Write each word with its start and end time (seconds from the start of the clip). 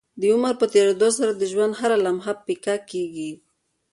د 0.19 0.21
عمر 0.33 0.53
په 0.61 0.65
تيريدو 0.73 1.09
سره 1.17 1.31
د 1.35 1.43
ژوند 1.51 1.73
هره 1.79 1.97
لمحه 2.05 2.33
پيکه 2.45 2.75
کيږي 2.89 3.31